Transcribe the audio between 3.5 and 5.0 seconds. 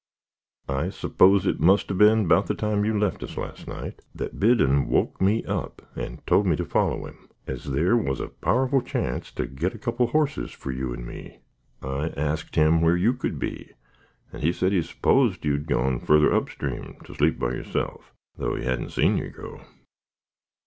night, that Biddon